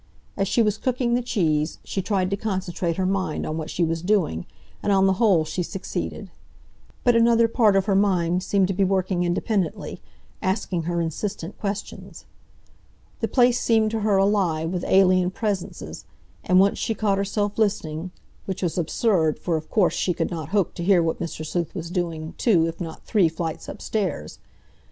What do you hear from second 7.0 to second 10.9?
But another part of her mind seemed to be working independently, asking